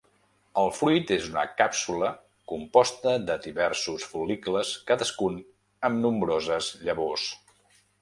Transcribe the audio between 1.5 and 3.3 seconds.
càpsula composta